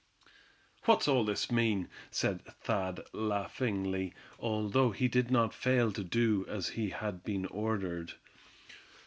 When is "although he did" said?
4.39-5.29